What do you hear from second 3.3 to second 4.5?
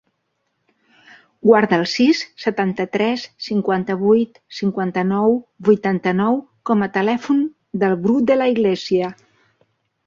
cinquanta-vuit,